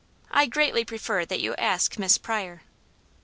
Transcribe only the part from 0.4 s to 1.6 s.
greatly prefer that you